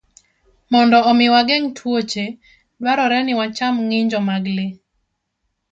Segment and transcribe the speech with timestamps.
[0.71, 2.25] Mondo omi wageng' tuoche,
[2.79, 4.65] dwarore ni wacham ng'injo mag le.